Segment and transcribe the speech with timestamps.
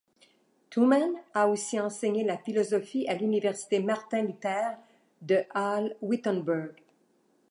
[0.71, 4.75] Thunmann a aussi enseigné la philosophie à l'université Martin-Luther
[5.21, 6.73] de Halle-Wittenberg.